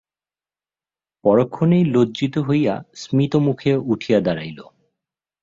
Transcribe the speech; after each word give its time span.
পরক্ষণেই 1.23 1.83
লজ্জিত 1.85 2.35
হইয়া 2.37 2.75
স্মিতমুখে 2.95 3.71
উঠিয়া 3.85 4.19
দাঁড়াইল। 4.19 4.59